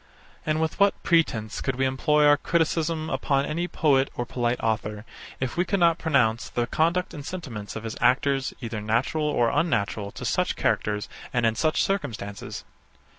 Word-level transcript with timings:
And 0.47 0.59
with 0.59 0.79
what 0.79 1.03
pretence 1.03 1.61
could 1.61 1.75
we 1.75 1.85
employ 1.85 2.25
our 2.25 2.35
criticism 2.35 3.07
upon 3.11 3.45
any 3.45 3.67
poet 3.67 4.09
or 4.15 4.25
polite 4.25 4.59
author, 4.59 5.05
if 5.39 5.55
we 5.57 5.63
could 5.63 5.79
not 5.79 5.99
pronounce 5.99 6.49
the 6.49 6.65
conduct 6.65 7.13
and 7.13 7.23
sentiments 7.23 7.75
of 7.75 7.83
his 7.83 7.95
actors 8.01 8.51
either 8.61 8.81
natural 8.81 9.25
or 9.25 9.51
unnatural 9.51 10.09
to 10.13 10.25
such 10.25 10.55
characters, 10.55 11.07
and 11.31 11.45
in 11.45 11.53
such 11.53 11.83
circumstances? 11.83 12.63